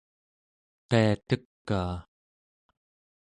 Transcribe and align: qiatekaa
qiatekaa 0.89 1.93